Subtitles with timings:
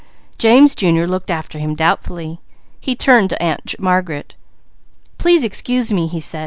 [0.39, 1.03] James Jr.
[1.03, 2.39] looked after him doubtfully.
[2.79, 4.33] He turned to Aunt Margaret.
[5.19, 6.39] "Please excuse me," he said.